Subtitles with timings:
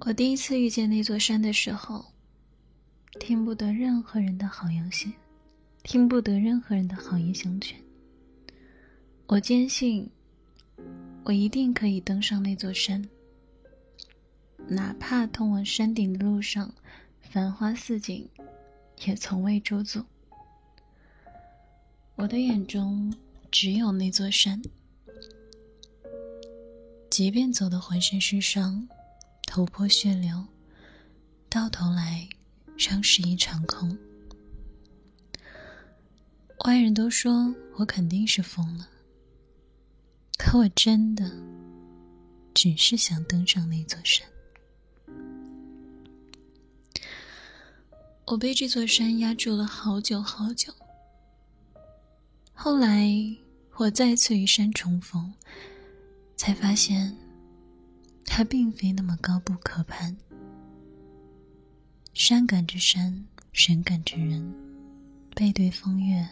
[0.00, 2.06] 我第一次遇见那座山的时候，
[3.20, 5.12] 听不得任何人的好言谢，
[5.82, 7.78] 听不得任何人的好言相劝。
[9.26, 10.08] 我坚信，
[11.22, 13.06] 我一定可以登上那座山，
[14.66, 16.74] 哪怕通往山顶的路上
[17.20, 18.26] 繁花似锦，
[19.04, 20.02] 也从未驻足。
[22.16, 23.14] 我的眼中
[23.50, 24.62] 只有那座山，
[27.10, 28.88] 即便走得浑身是伤。
[29.50, 30.46] 头破血流，
[31.48, 32.28] 到头来
[32.78, 33.98] 仍是一场空。
[36.64, 38.88] 外人都说我肯定是疯了，
[40.38, 41.28] 可我真的
[42.54, 44.24] 只是想登上那座山。
[48.26, 50.72] 我被这座山压住了好久好久。
[52.52, 53.10] 后来
[53.74, 55.34] 我再次与山重逢，
[56.36, 57.12] 才发现。
[58.32, 60.16] 它并非那么高不可攀，
[62.14, 64.54] 山赶着山，人赶着人，
[65.34, 66.26] 背对风月，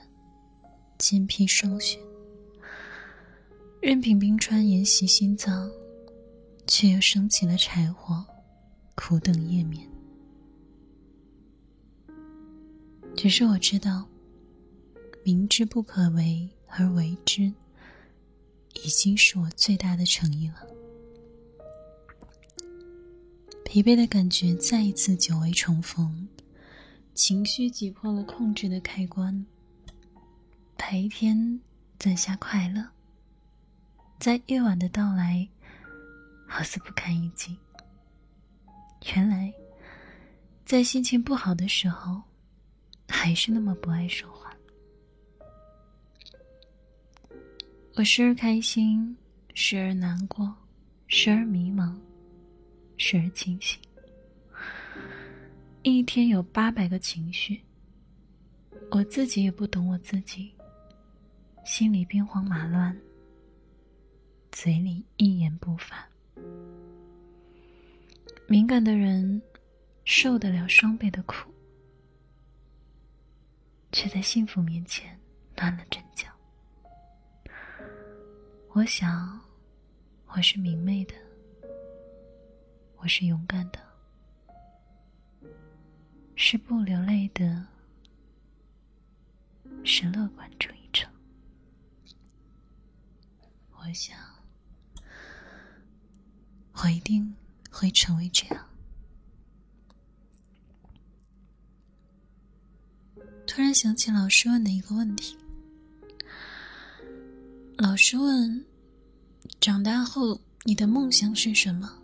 [0.96, 1.98] 肩披霜雪，
[3.82, 5.68] 任凭冰川沿袭心脏，
[6.68, 8.24] 却又升起了柴火，
[8.94, 9.84] 苦等夜眠。
[13.16, 14.06] 只是我知道，
[15.24, 17.52] 明知不可为而为之，
[18.84, 20.77] 已经是我最大的诚意了。
[23.70, 26.26] 疲惫的感觉再一次久违重逢，
[27.12, 29.44] 情绪挤破了控制的开关。
[30.74, 31.60] 白天
[31.98, 32.82] 攒下快乐，
[34.18, 35.46] 在夜晚的到来，
[36.46, 37.58] 好似不堪一击。
[39.14, 39.52] 原来，
[40.64, 42.22] 在心情不好的时候，
[43.06, 44.50] 还是那么不爱说话。
[47.96, 49.14] 我时而开心，
[49.52, 50.54] 时而难过，
[51.06, 51.94] 时而迷茫。
[52.98, 53.80] 时而清醒，
[55.82, 57.62] 一天有八百个情绪，
[58.90, 60.52] 我自己也不懂我自己，
[61.64, 62.94] 心里兵荒马乱，
[64.50, 66.06] 嘴里一言不发。
[68.48, 69.40] 敏感的人
[70.04, 71.48] 受得了双倍的苦，
[73.92, 75.16] 却在幸福面前
[75.56, 76.26] 乱了阵脚。
[78.72, 79.40] 我想，
[80.26, 81.14] 我是明媚的。
[83.08, 83.80] 是勇敢的，
[86.36, 87.66] 是不流泪的，
[89.82, 91.08] 是乐观主义者。
[93.72, 94.18] 我想，
[96.74, 97.34] 我一定
[97.70, 98.68] 会成为这样。
[103.46, 105.36] 突然想起老师问的一个问题，
[107.78, 108.64] 老师问：
[109.58, 112.02] 长大后你的梦想是什么？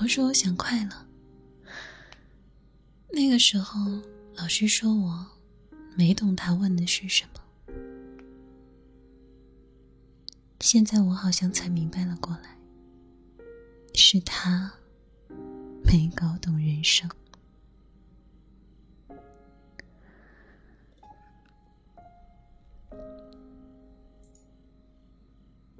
[0.00, 1.06] 我说：“我想快乐。”
[3.14, 4.02] 那个时候，
[4.34, 5.24] 老师说我
[5.94, 7.40] 没懂他问的是什么。
[10.60, 12.56] 现在我好像才明白了过来，
[13.94, 14.72] 是他
[15.84, 17.08] 没搞懂人生。